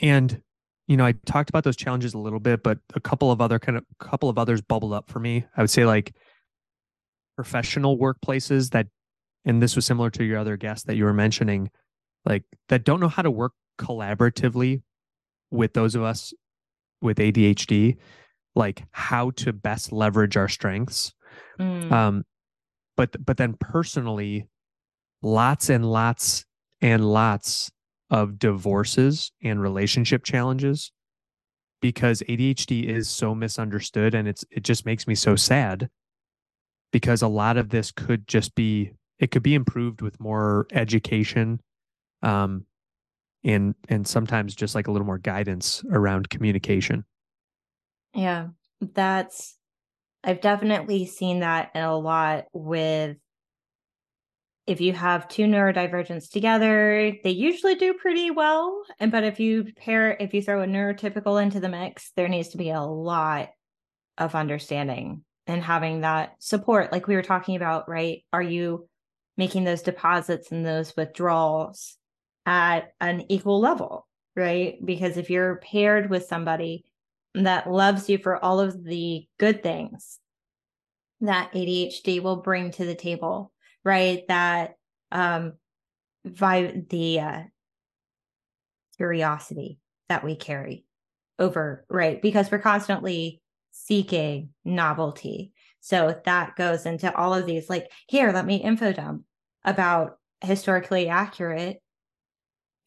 [0.00, 0.40] And
[0.86, 3.58] you know, I talked about those challenges a little bit, but a couple of other
[3.58, 5.44] kind of couple of others bubbled up for me.
[5.56, 6.14] I would say like
[7.36, 8.86] professional workplaces that
[9.46, 11.70] and this was similar to your other guest that you were mentioning,
[12.24, 14.82] like that don't know how to work collaboratively
[15.50, 16.32] with those of us
[17.02, 17.96] with ADHD,
[18.54, 21.12] like how to best leverage our strengths.
[21.58, 21.92] Mm.
[21.92, 22.24] Um,
[22.96, 24.48] but but then personally,
[25.22, 26.44] lots and lots
[26.82, 27.70] and lots
[28.14, 30.92] of divorces and relationship challenges
[31.82, 35.88] because ADHD is so misunderstood and it's it just makes me so sad
[36.92, 41.60] because a lot of this could just be it could be improved with more education
[42.22, 42.64] um
[43.42, 47.04] and and sometimes just like a little more guidance around communication.
[48.14, 48.46] Yeah,
[48.80, 49.56] that's
[50.22, 53.16] I've definitely seen that a lot with
[54.66, 58.82] if you have two neurodivergents together, they usually do pretty well.
[58.98, 62.48] And but if you pair, if you throw a neurotypical into the mix, there needs
[62.50, 63.50] to be a lot
[64.16, 68.24] of understanding and having that support, like we were talking about, right?
[68.32, 68.88] Are you
[69.36, 71.96] making those deposits and those withdrawals
[72.46, 74.76] at an equal level, right?
[74.82, 76.84] Because if you're paired with somebody
[77.34, 80.18] that loves you for all of the good things
[81.20, 83.50] that ADHD will bring to the table
[83.84, 84.24] right?
[84.28, 84.74] That
[85.12, 85.52] um,
[86.24, 87.42] vi- the uh,
[88.96, 90.84] curiosity that we carry
[91.38, 92.20] over, right?
[92.20, 95.52] Because we're constantly seeking novelty.
[95.80, 99.22] So that goes into all of these, like, here, let me info dump
[99.64, 101.80] about historically accurate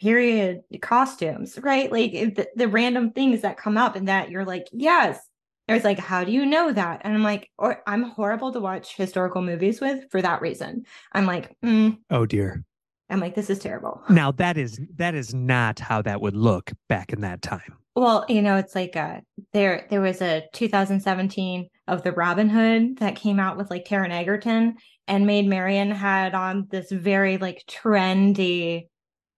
[0.01, 1.91] period costumes, right?
[1.91, 5.19] Like the, the random things that come up and that you're like, yes,
[5.67, 7.01] it was like, how do you know that?
[7.03, 10.83] And I'm like, or I'm horrible to watch historical movies with for that reason.
[11.11, 11.97] I'm like, mm.
[12.09, 12.63] oh dear.
[13.09, 14.01] I'm like, this is terrible.
[14.09, 17.75] Now that is that is not how that would look back in that time.
[17.95, 19.21] Well, you know, it's like uh,
[19.53, 24.11] there there was a 2017 of the Robin Hood that came out with like Taron
[24.11, 24.75] Egerton
[25.07, 28.87] and Maid Marian had on this very like trendy,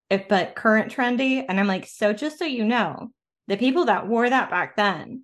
[0.09, 1.43] but current trendy.
[1.47, 3.11] And I'm like, so just so you know,
[3.47, 5.23] the people that wore that back then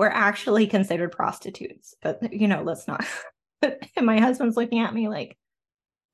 [0.00, 1.94] were actually considered prostitutes.
[2.00, 3.04] But, you know, let's not.
[3.62, 5.36] and my husband's looking at me like,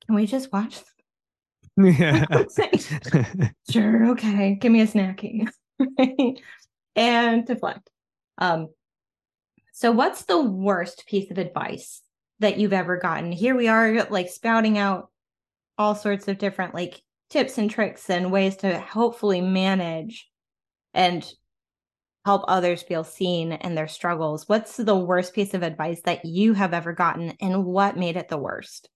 [0.05, 0.81] can we just watch?
[1.77, 2.25] Yeah.
[3.71, 4.09] sure.
[4.11, 4.55] Okay.
[4.55, 5.47] Give me a snacky.
[6.97, 7.89] And deflect.
[8.39, 8.67] Um,
[9.71, 12.01] so, what's the worst piece of advice
[12.39, 13.31] that you've ever gotten?
[13.31, 15.09] Here we are, like spouting out
[15.77, 20.27] all sorts of different like tips and tricks and ways to hopefully manage
[20.93, 21.25] and
[22.27, 24.49] help others feel seen in their struggles.
[24.49, 28.27] What's the worst piece of advice that you have ever gotten, and what made it
[28.27, 28.89] the worst?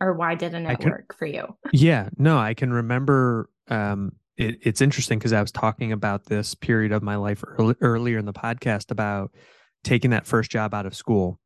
[0.00, 1.48] Or why didn't it can, work for you?
[1.72, 3.50] Yeah, no, I can remember.
[3.66, 7.74] Um, it, it's interesting because I was talking about this period of my life early,
[7.80, 9.34] earlier in the podcast about
[9.82, 11.40] taking that first job out of school.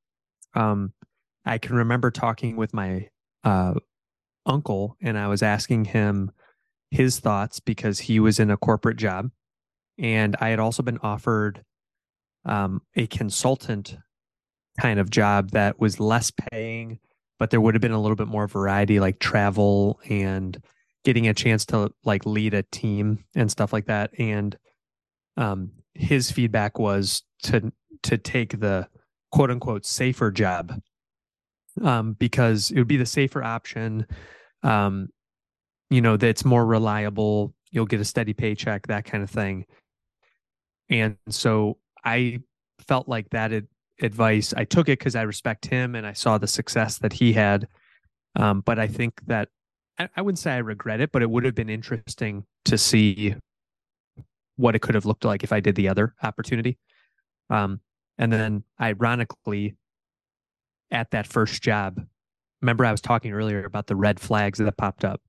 [0.52, 0.92] Um,
[1.46, 3.08] I can remember talking with my
[3.44, 3.72] uh,
[4.44, 6.32] uncle, and I was asking him
[6.90, 9.30] his thoughts because he was in a corporate job.
[9.98, 11.64] And I had also been offered
[12.44, 13.96] um, a consultant
[14.80, 16.98] kind of job that was less paying,
[17.38, 20.62] but there would have been a little bit more variety, like travel and
[21.02, 24.10] getting a chance to like lead a team and stuff like that.
[24.18, 24.56] And
[25.36, 27.72] um, his feedback was to
[28.02, 28.88] to take the
[29.32, 30.74] quote unquote safer job
[31.82, 34.06] um, because it would be the safer option.
[34.62, 35.08] Um,
[35.90, 39.64] you know that's more reliable you'll get a steady paycheck that kind of thing
[40.88, 42.38] and so i
[42.86, 43.68] felt like that ad-
[44.02, 47.32] advice i took it because i respect him and i saw the success that he
[47.32, 47.66] had
[48.36, 49.48] um, but i think that
[49.98, 53.34] I, I wouldn't say i regret it but it would have been interesting to see
[54.56, 56.78] what it could have looked like if i did the other opportunity
[57.48, 57.80] um,
[58.18, 59.76] and then ironically
[60.90, 62.00] at that first job
[62.60, 65.22] remember i was talking earlier about the red flags that popped up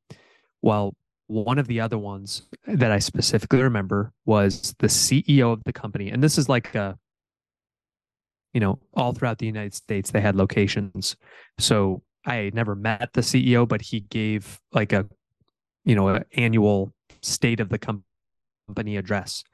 [0.67, 0.93] well,
[1.27, 6.09] one of the other ones that I specifically remember was the CEO of the company.
[6.11, 6.99] And this is like a,
[8.53, 11.15] you know, all throughout the United States, they had locations.
[11.57, 15.05] So I never met the CEO, but he gave like a,
[15.85, 19.45] you know, an annual state of the company address.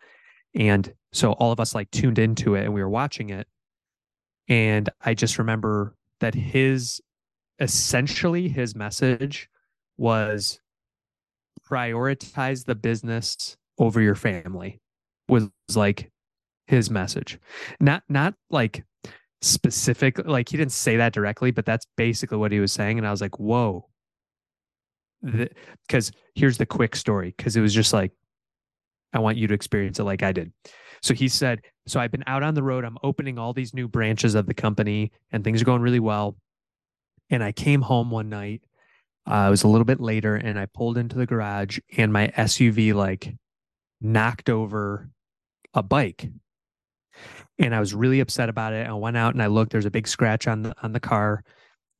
[0.55, 3.45] And so all of us like tuned into it and we were watching it.
[4.49, 7.01] And I just remember that his
[7.59, 9.47] essentially his message
[9.95, 10.59] was
[11.69, 14.79] prioritize the business over your family
[15.27, 16.11] was like
[16.67, 17.39] his message
[17.79, 18.83] not not like
[19.41, 23.05] specific like he didn't say that directly but that's basically what he was saying and
[23.07, 23.87] i was like whoa
[25.87, 28.11] because here's the quick story because it was just like
[29.13, 30.51] i want you to experience it like i did
[31.01, 33.87] so he said so i've been out on the road i'm opening all these new
[33.87, 36.37] branches of the company and things are going really well
[37.29, 38.61] and i came home one night
[39.25, 42.27] uh, it was a little bit later, and I pulled into the garage, and my
[42.35, 43.33] SUV like
[44.01, 45.09] knocked over
[45.73, 46.27] a bike,
[47.57, 48.85] and I was really upset about it.
[48.85, 49.71] I went out and I looked.
[49.71, 51.43] There's a big scratch on the on the car,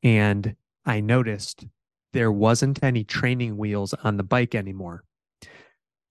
[0.03, 0.55] and
[0.85, 1.65] I noticed
[2.11, 5.03] there wasn't any training wheels on the bike anymore.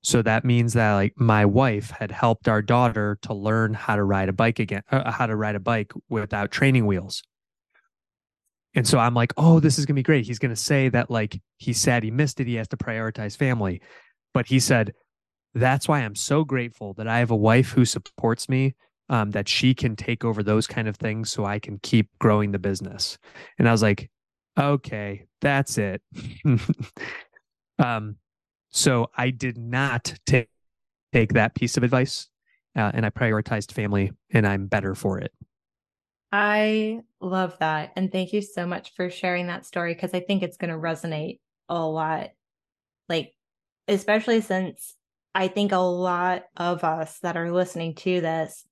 [0.02, 4.02] So that means that like my wife had helped our daughter to learn how to
[4.02, 7.22] ride a bike again, uh, how to ride a bike without training wheels.
[8.74, 10.24] And so I'm like, oh, this is going to be great.
[10.26, 12.46] He's going to say that, like, he's sad he missed it.
[12.46, 13.80] He has to prioritize family.
[14.32, 14.94] But he said,
[15.54, 18.74] that's why I'm so grateful that I have a wife who supports me,
[19.10, 22.52] um, that she can take over those kind of things so I can keep growing
[22.52, 23.18] the business.
[23.58, 24.10] And I was like,
[24.58, 26.00] okay, that's it.
[27.78, 28.16] um,
[28.70, 30.48] so I did not take,
[31.12, 32.28] take that piece of advice
[32.74, 35.30] uh, and I prioritized family and I'm better for it.
[36.32, 37.92] I love that.
[37.94, 40.78] And thank you so much for sharing that story because I think it's going to
[40.78, 42.30] resonate a lot.
[43.08, 43.34] Like,
[43.86, 44.96] especially since
[45.34, 48.64] I think a lot of us that are listening to this,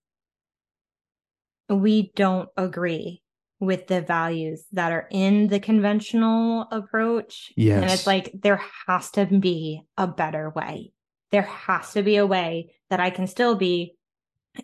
[1.68, 3.22] we don't agree
[3.60, 7.52] with the values that are in the conventional approach.
[7.58, 7.82] Yes.
[7.82, 10.92] And it's like there has to be a better way.
[11.30, 13.96] There has to be a way that I can still be,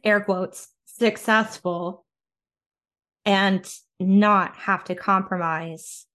[0.03, 2.06] air quotes, successful
[3.27, 6.07] and not have to compromise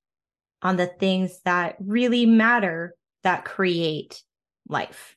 [0.62, 4.24] on the things that really matter that create
[4.67, 5.15] life.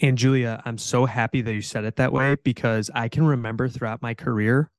[0.00, 3.66] And Julia, I'm so happy that you said it that way because I can remember
[3.66, 4.70] throughout my career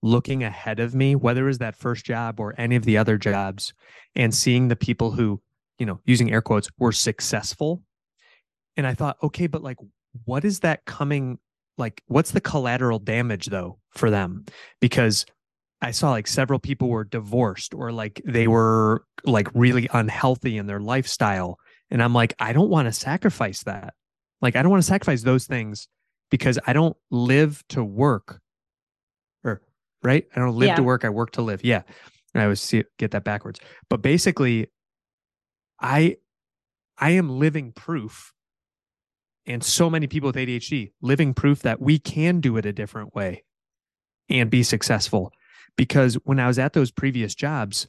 [0.00, 3.18] looking ahead of me, whether it was that first job or any of the other
[3.18, 3.74] jobs,
[4.14, 5.42] and seeing the people who,
[5.78, 7.82] you know, using air quotes, were successful.
[8.76, 9.76] And I thought, okay, but like,
[10.24, 11.38] what is that coming
[11.80, 14.44] like what's the collateral damage though for them
[14.78, 15.26] because
[15.82, 20.66] i saw like several people were divorced or like they were like really unhealthy in
[20.66, 21.58] their lifestyle
[21.90, 23.94] and i'm like i don't want to sacrifice that
[24.40, 25.88] like i don't want to sacrifice those things
[26.30, 28.40] because i don't live to work
[29.42, 29.62] or er,
[30.04, 30.76] right i don't live yeah.
[30.76, 31.82] to work i work to live yeah
[32.34, 34.70] and i always see, get that backwards but basically
[35.80, 36.16] i
[36.98, 38.32] i am living proof
[39.46, 43.14] and so many people with ADHD, living proof that we can do it a different
[43.14, 43.44] way
[44.28, 45.32] and be successful.
[45.76, 47.86] Because when I was at those previous jobs,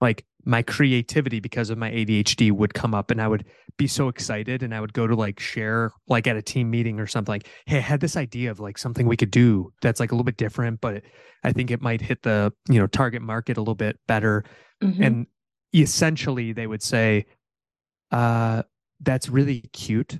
[0.00, 3.44] like my creativity because of my ADHD would come up and I would
[3.78, 6.98] be so excited and I would go to like share like at a team meeting
[6.98, 10.00] or something like, hey, I had this idea of like something we could do that's
[10.00, 11.02] like a little bit different, but
[11.44, 14.44] I think it might hit the, you know, target market a little bit better.
[14.82, 15.02] Mm-hmm.
[15.02, 15.26] And
[15.72, 17.24] essentially they would say,
[18.10, 18.64] uh,
[19.00, 20.18] that's really cute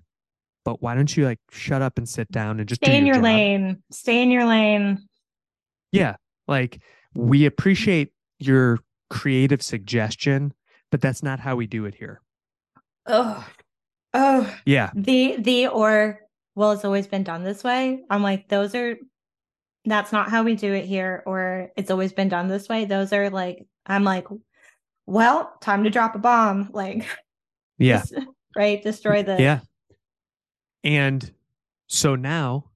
[0.65, 3.17] but why don't you like shut up and sit down and just stay in your,
[3.17, 4.99] your lane stay in your lane
[5.91, 6.17] yeah
[6.49, 6.81] like
[7.15, 8.79] we appreciate your
[9.11, 10.53] creative suggestion
[10.91, 12.21] but that's not how we do it here
[13.07, 13.47] oh
[14.15, 16.21] oh yeah the the or
[16.55, 18.97] well it's always been done this way i'm like those are
[19.85, 23.13] that's not how we do it here or it's always been done this way those
[23.13, 24.27] are like i'm like
[25.07, 27.05] well time to drop a bomb like
[27.79, 28.03] yeah
[28.57, 29.59] right destroy the yeah
[30.85, 31.33] and
[31.89, 32.71] so now,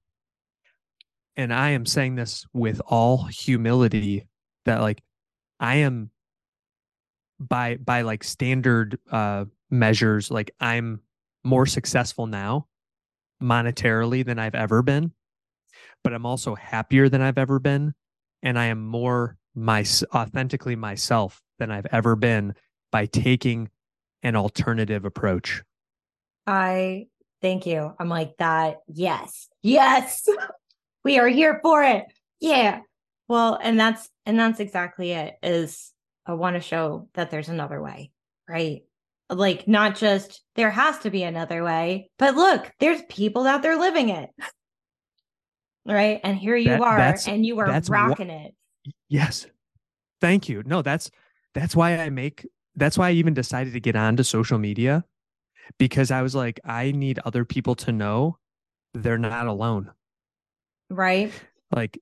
[1.35, 4.27] and I am saying this with all humility
[4.65, 5.01] that like
[5.59, 6.09] I am
[7.39, 11.01] by by like standard uh measures like I'm
[11.43, 12.67] more successful now
[13.43, 15.11] monetarily than I've ever been
[16.03, 17.93] but I'm also happier than I've ever been
[18.41, 19.85] and I am more my
[20.15, 22.55] authentically myself than I've ever been
[22.91, 23.69] by taking
[24.23, 25.61] an alternative approach.
[26.47, 27.05] I
[27.41, 27.91] Thank you.
[27.99, 28.77] I'm like that.
[28.87, 29.47] Yes.
[29.61, 30.25] Yes.
[31.03, 32.03] we are here for it.
[32.39, 32.79] Yeah.
[33.27, 35.91] Well, and that's and that's exactly it is
[36.25, 38.11] I want to show that there's another way,
[38.49, 38.81] right?
[39.29, 43.77] Like not just there has to be another way, but look, there's people out there
[43.77, 44.29] living it.
[45.89, 46.19] Right?
[46.21, 48.53] And here you that, are and you are rocking wh- it.
[49.07, 49.47] Yes.
[50.19, 50.61] Thank you.
[50.65, 51.09] No, that's
[51.53, 55.05] that's why I make that's why I even decided to get onto social media
[55.77, 58.37] because I was like, I need other people to know
[58.93, 59.91] they're not alone.
[60.89, 61.31] Right.
[61.73, 61.99] Like,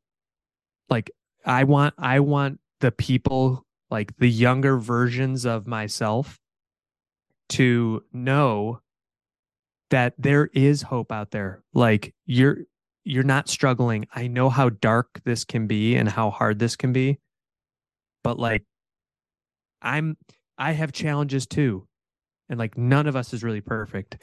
[0.89, 1.11] like
[1.45, 6.39] I want, I want the people, like the younger versions of myself
[7.49, 8.82] to know
[9.91, 11.63] that there is hope out there.
[11.74, 12.57] Like you're,
[13.03, 14.07] you're not struggling.
[14.13, 17.20] I know how dark this can be and how hard this can be,
[18.24, 18.63] but like,
[19.82, 20.18] I'm,
[20.57, 21.88] I have challenges too
[22.49, 24.17] and like none of us is really perfect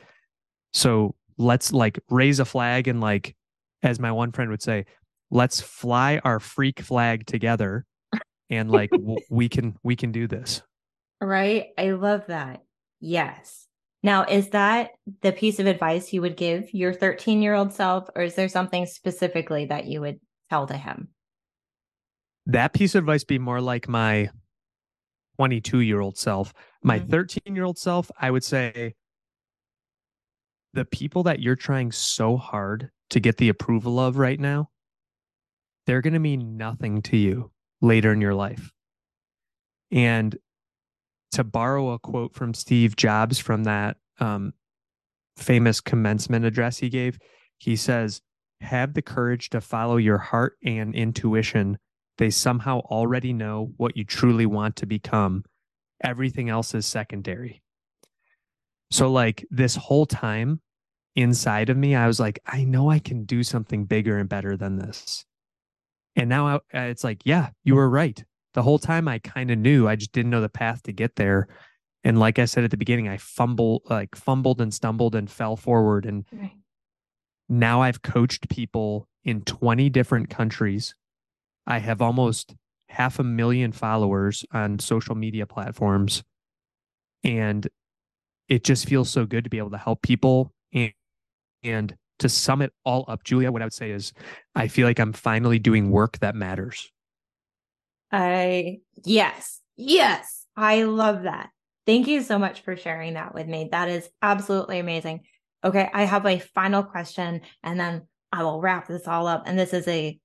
[0.72, 3.34] so let's like raise a flag and like
[3.82, 4.84] as my one friend would say
[5.30, 7.84] let's fly our freak flag together
[8.50, 10.62] and like w- we can we can do this
[11.20, 12.62] right i love that
[13.00, 13.66] yes
[14.02, 14.90] now is that
[15.22, 18.48] the piece of advice you would give your 13 year old self or is there
[18.48, 20.18] something specifically that you would
[20.50, 21.08] tell to him
[22.46, 24.28] that piece of advice be more like my
[25.42, 26.54] 22 year old self.
[26.84, 27.56] My 13 mm-hmm.
[27.56, 28.94] year old self, I would say
[30.72, 34.70] the people that you're trying so hard to get the approval of right now,
[35.86, 38.70] they're going to mean nothing to you later in your life.
[39.90, 40.38] And
[41.32, 44.52] to borrow a quote from Steve Jobs from that um,
[45.36, 47.18] famous commencement address he gave,
[47.58, 48.22] he says,
[48.60, 51.78] Have the courage to follow your heart and intuition
[52.18, 55.44] they somehow already know what you truly want to become.
[56.02, 57.62] Everything else is secondary.
[58.90, 60.60] So, like, this whole time
[61.16, 64.56] inside of me, I was like, I know I can do something bigger and better
[64.56, 65.24] than this.
[66.14, 66.58] And now I, uh,
[66.90, 68.22] it's like, yeah, you were right.
[68.52, 71.16] The whole time I kind of knew, I just didn't know the path to get
[71.16, 71.48] there.
[72.04, 75.56] And like I said at the beginning, I fumbled, like fumbled and stumbled and fell
[75.56, 76.04] forward.
[76.04, 76.52] And right.
[77.48, 80.94] now I've coached people in 20 different countries
[81.66, 82.54] I have almost
[82.88, 86.22] half a million followers on social media platforms.
[87.24, 87.66] And
[88.48, 90.52] it just feels so good to be able to help people.
[90.74, 90.92] And,
[91.62, 94.12] and to sum it all up, Julia, what I would say is
[94.54, 96.90] I feel like I'm finally doing work that matters.
[98.10, 101.48] I, yes, yes, I love that.
[101.86, 103.68] Thank you so much for sharing that with me.
[103.72, 105.20] That is absolutely amazing.
[105.64, 108.02] Okay, I have a final question and then
[108.32, 109.44] I will wrap this all up.
[109.46, 110.18] And this is a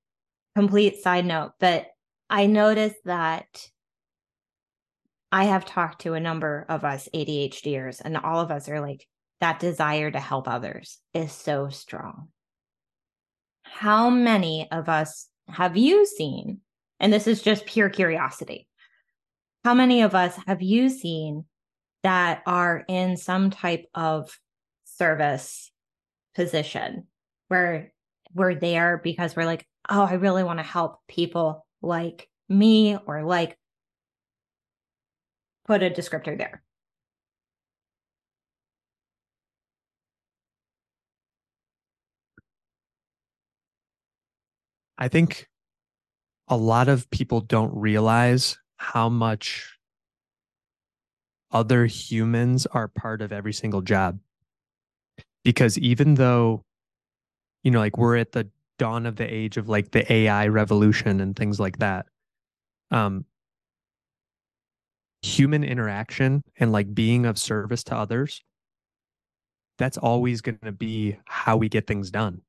[0.57, 1.85] complete side note, but
[2.31, 3.67] I noticed that
[5.31, 9.05] I have talked to a number of us ADHDers, and all of us are like,
[9.39, 12.29] that desire to help others is so strong.
[13.61, 16.61] How many of us have you seen?
[16.99, 18.67] And this is just pure curiosity.
[19.63, 21.45] How many of us have you seen
[22.01, 24.35] that are in some type of
[24.85, 25.71] service
[26.33, 27.05] position
[27.47, 27.93] where
[28.33, 33.23] we're there because we're like, oh, I really want to help people like me or
[33.23, 33.57] like
[35.65, 36.63] put a descriptor there.
[44.97, 45.47] I think
[46.47, 49.77] a lot of people don't realize how much
[51.51, 54.19] other humans are part of every single job.
[55.43, 56.65] Because even though,
[57.63, 61.19] you know, like we're at the dawn of the age of like the AI revolution
[61.21, 62.05] and things like that.
[62.91, 63.25] Um,
[65.21, 68.41] human interaction and like being of service to others,
[69.77, 72.41] that's always going to be how we get things done.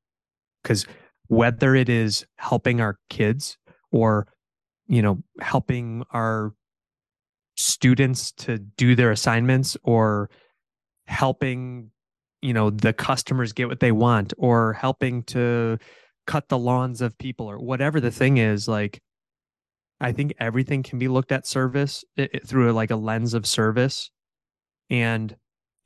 [0.63, 0.87] Because
[1.27, 3.57] whether it is helping our kids
[3.91, 4.27] or,
[4.87, 6.53] you know, helping our
[7.57, 10.31] students to do their assignments or
[11.09, 11.91] helping
[12.41, 15.77] you know the customers get what they want or helping to
[16.29, 19.01] cut the lawns of people or whatever the thing is like
[19.99, 23.47] i think everything can be looked at service it, it, through like a lens of
[23.47, 24.11] service
[24.91, 25.35] and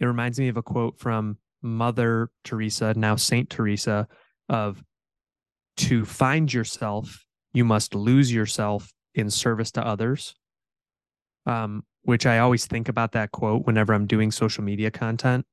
[0.00, 4.08] it reminds me of a quote from mother teresa now saint teresa
[4.48, 4.82] of
[5.76, 10.34] to find yourself you must lose yourself in service to others
[11.46, 15.46] um, which i always think about that quote whenever i'm doing social media content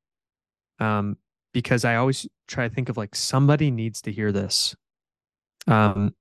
[0.80, 1.16] um,
[1.54, 4.76] because I always try to think of like somebody needs to hear this.
[5.68, 6.14] Um,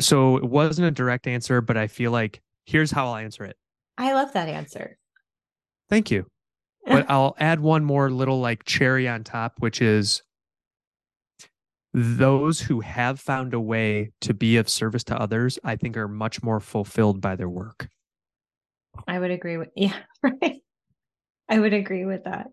[0.00, 3.56] so it wasn't a direct answer, but I feel like here's how I'll answer it.
[3.98, 4.96] I love that answer.
[5.88, 6.26] Thank you.
[6.86, 10.22] But I'll add one more little like cherry on top, which is
[11.94, 16.08] those who have found a way to be of service to others, I think are
[16.08, 17.88] much more fulfilled by their work.
[19.06, 20.56] I would agree with, yeah, right.
[21.50, 22.46] I would agree with that.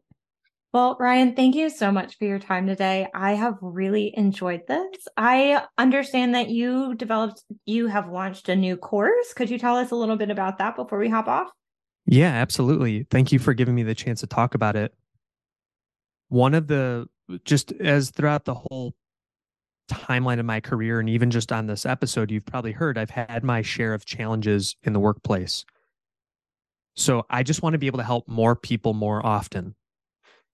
[0.72, 3.08] Well, Ryan, thank you so much for your time today.
[3.16, 5.08] I have really enjoyed this.
[5.18, 9.34] I understand that you developed, you have launched a new course.
[9.34, 11.50] Could you tell us a little bit about that before we hop off?
[12.06, 13.08] Yeah, absolutely.
[13.10, 14.94] Thank you for giving me the chance to talk about it.
[16.28, 17.08] One of the,
[17.46, 18.94] just as throughout the whole
[19.90, 23.44] timeline of my career, and even just on this episode, you've probably heard I've had
[23.44, 25.66] my share of challenges in the workplace.
[26.96, 29.74] So I just want to be able to help more people more often.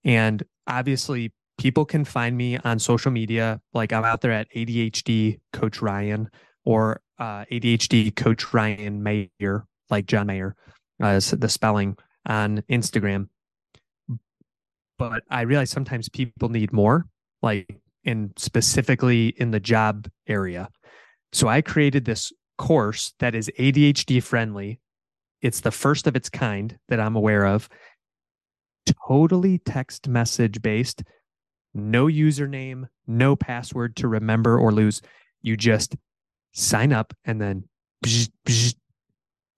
[0.06, 3.60] And obviously, people can find me on social media.
[3.74, 6.30] Like I'm out there at ADHD Coach Ryan
[6.64, 10.56] or uh, ADHD Coach Ryan Mayer, like John Mayer,
[11.01, 11.97] uh, the spelling
[12.28, 13.30] on Instagram.
[14.97, 17.06] But I realize sometimes people need more,
[17.41, 17.68] like
[18.06, 20.70] and specifically in the job area.
[21.34, 24.80] So I created this course that is ADHD friendly.
[25.41, 27.68] It's the first of its kind that I'm aware of
[28.86, 31.04] totally text message based,
[31.74, 35.02] no username, no password to remember or lose.
[35.42, 35.96] You just
[36.54, 37.64] sign up and then,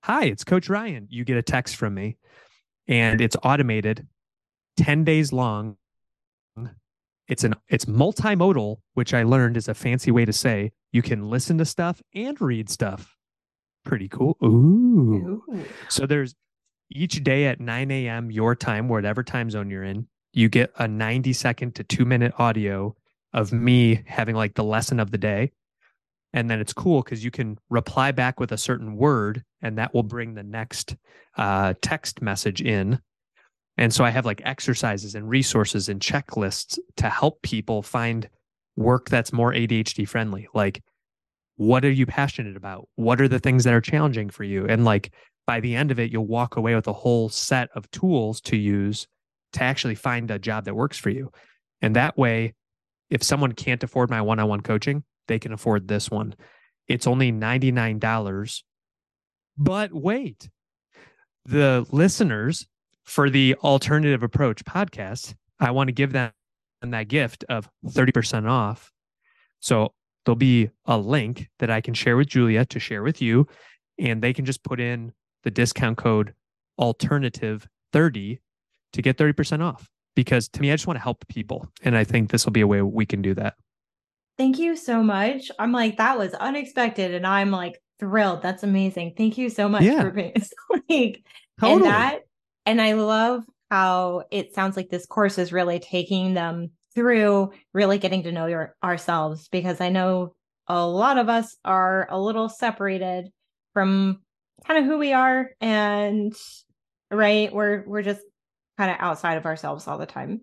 [0.03, 1.07] hi, it's Coach Ryan.
[1.09, 2.17] You get a text from me
[2.87, 4.07] and it's automated
[4.77, 5.77] 10 days long.
[7.27, 11.29] It's an it's multimodal, which I learned is a fancy way to say you can
[11.29, 13.13] listen to stuff and read stuff
[13.83, 14.35] pretty cool.
[14.43, 15.41] Ooh.
[15.49, 15.63] Ooh.
[15.87, 16.35] So there's
[16.89, 18.31] each day at 9 a.m.
[18.31, 22.33] your time, whatever time zone you're in, you get a 90 second to two minute
[22.37, 22.95] audio
[23.33, 25.51] of me having like the lesson of the day.
[26.33, 29.93] And then it's cool because you can reply back with a certain word and that
[29.93, 30.95] will bring the next
[31.37, 32.99] uh, text message in.
[33.77, 38.29] And so I have like exercises and resources and checklists to help people find
[38.75, 40.47] work that's more ADHD friendly.
[40.53, 40.83] Like,
[41.57, 42.87] what are you passionate about?
[42.95, 44.65] What are the things that are challenging for you?
[44.67, 45.11] And like,
[45.47, 48.57] by the end of it, you'll walk away with a whole set of tools to
[48.57, 49.07] use
[49.53, 51.31] to actually find a job that works for you.
[51.81, 52.53] And that way,
[53.09, 56.35] if someone can't afford my one on one coaching, they can afford this one.
[56.87, 58.61] It's only $99.
[59.57, 60.49] But wait,
[61.45, 62.67] the listeners
[63.05, 66.31] for the Alternative Approach podcast, I want to give them
[66.81, 68.91] that gift of 30% off.
[69.61, 69.93] So
[70.25, 73.47] there'll be a link that I can share with Julia to share with you,
[73.97, 75.13] and they can just put in
[75.47, 76.33] the discount code
[76.77, 78.41] alternative 30
[78.91, 82.03] to get 30% off because to me i just want to help people and i
[82.03, 83.53] think this will be a way we can do that
[84.37, 89.13] thank you so much i'm like that was unexpected and i'm like thrilled that's amazing
[89.15, 90.01] thank you so much yeah.
[90.01, 90.33] for being
[90.89, 91.23] like
[91.61, 91.61] totally.
[91.61, 92.19] and that
[92.65, 97.99] and i love how it sounds like this course is really taking them through really
[97.99, 100.35] getting to know your ourselves because i know
[100.67, 103.29] a lot of us are a little separated
[103.73, 104.19] from
[104.65, 106.35] kind of who we are and
[107.11, 108.21] right we're we're just
[108.77, 110.41] kind of outside of ourselves all the time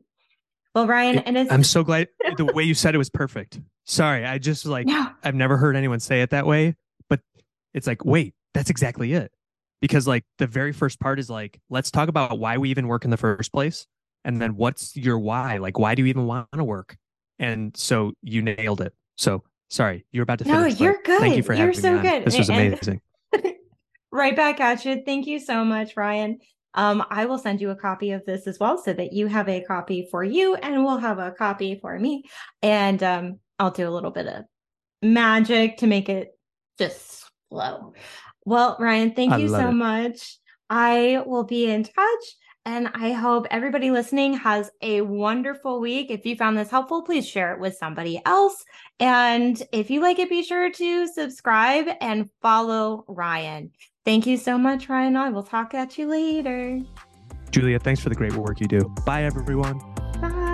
[0.74, 3.60] well ryan it, and it's i'm so glad the way you said it was perfect
[3.84, 4.86] sorry i just like
[5.22, 6.74] i've never heard anyone say it that way
[7.08, 7.20] but
[7.74, 9.32] it's like wait that's exactly it
[9.80, 13.04] because like the very first part is like let's talk about why we even work
[13.04, 13.86] in the first place
[14.24, 16.96] and then what's your why like why do you even want to work
[17.38, 21.36] and so you nailed it so sorry you're about to finish, no you're good thank
[21.36, 22.02] you for you're having so me on.
[22.04, 23.00] good this was amazing
[24.14, 25.02] Right back at you.
[25.04, 26.38] Thank you so much, Ryan.
[26.74, 29.48] Um, I will send you a copy of this as well so that you have
[29.48, 32.22] a copy for you and we'll have a copy for me.
[32.62, 34.44] And um, I'll do a little bit of
[35.02, 36.28] magic to make it
[36.78, 37.94] just flow.
[38.44, 39.72] Well, Ryan, thank I you so it.
[39.72, 40.38] much.
[40.70, 42.34] I will be in touch.
[42.66, 46.10] And I hope everybody listening has a wonderful week.
[46.12, 48.64] If you found this helpful, please share it with somebody else.
[49.00, 53.72] And if you like it, be sure to subscribe and follow Ryan.
[54.04, 55.16] Thank you so much, Ryan.
[55.16, 56.80] I will talk at you later.
[57.50, 58.94] Julia, thanks for the great work you do.
[59.06, 59.78] Bye, everyone.
[60.20, 60.53] Bye.